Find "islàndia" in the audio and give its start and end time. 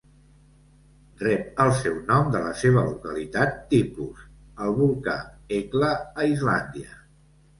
6.33-6.99